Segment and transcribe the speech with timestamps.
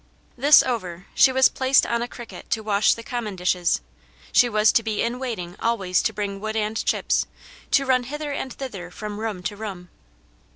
[0.35, 3.81] This over, she was placed on a cricket to wash the common dishes;
[4.31, 7.27] she was to be in waiting always to bring wood and chips,
[7.69, 9.89] to run hither and thither from room to room.